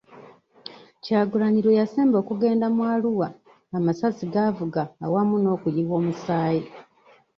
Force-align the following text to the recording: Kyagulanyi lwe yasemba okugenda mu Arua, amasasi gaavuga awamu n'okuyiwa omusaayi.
Kyagulanyi 1.03 1.59
lwe 1.65 1.77
yasemba 1.79 2.15
okugenda 2.19 2.65
mu 2.75 2.81
Arua, 2.93 3.27
amasasi 3.77 4.23
gaavuga 4.33 4.81
awamu 5.05 5.35
n'okuyiwa 5.39 5.95
omusaayi. 6.01 6.65